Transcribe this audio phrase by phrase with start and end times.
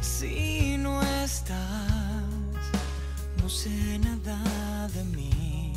[0.00, 1.58] Si no estás,
[3.40, 5.72] no sé nada de mí.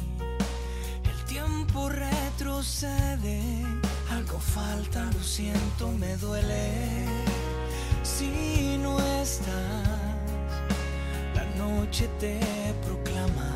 [1.03, 3.41] El tiempo retrocede,
[4.09, 7.05] algo falta, lo siento, me duele.
[8.01, 9.87] Si no estás,
[11.35, 12.39] la noche te
[12.85, 13.51] proclama.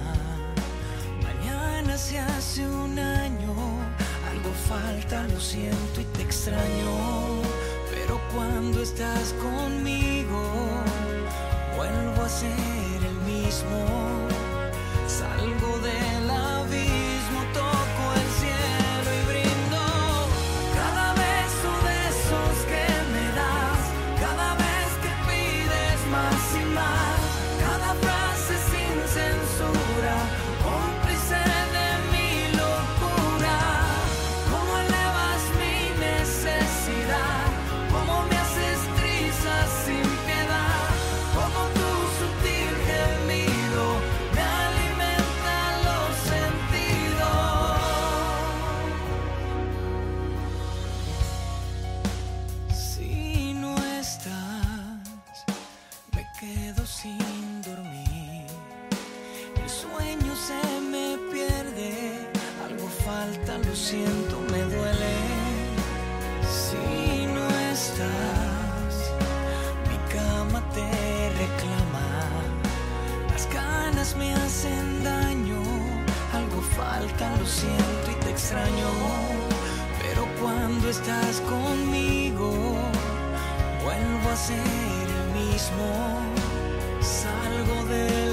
[1.23, 3.53] Mañana se hace un año,
[4.31, 7.36] algo falta, lo siento y te extraño.
[8.81, 10.39] Estás conmigo,
[11.75, 14.27] vuelvo a ser el mismo.
[15.07, 16.06] Salgo del
[56.39, 58.45] quedo sin dormir.
[59.55, 62.29] El sueño se me pierde,
[62.63, 65.17] algo falta, lo siento, me duele.
[66.43, 68.93] Si no estás,
[69.89, 70.89] mi cama te
[71.41, 72.09] reclama.
[73.31, 75.63] Las ganas me hacen daño,
[76.33, 78.89] algo falta, lo siento y te extraño.
[80.03, 82.51] Pero cuando estás conmigo,
[83.83, 85.16] vuelvo a ser
[87.01, 88.26] salgo de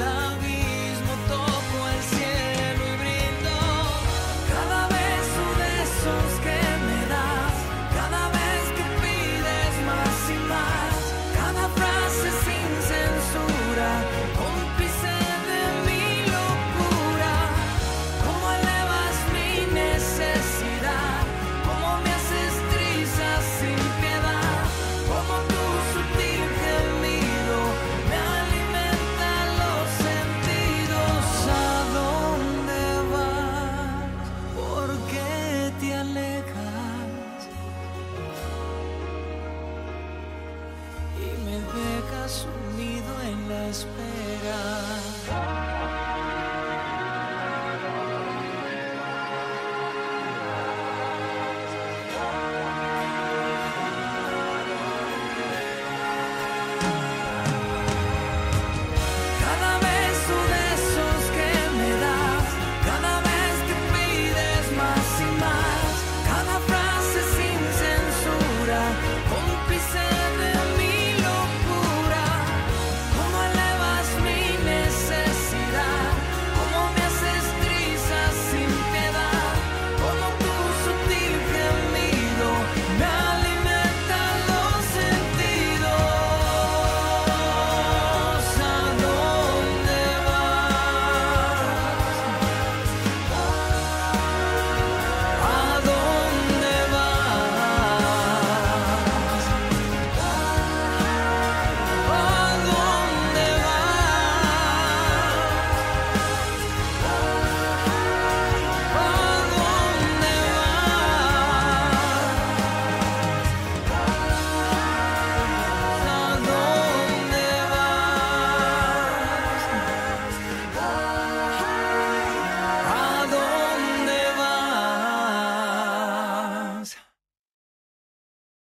[43.74, 45.63] esperar.